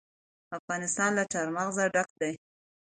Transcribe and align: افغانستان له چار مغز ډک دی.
افغانستان 0.57 1.11
له 1.17 1.23
چار 1.33 1.47
مغز 1.57 1.77
ډک 1.93 2.09
دی. 2.21 2.33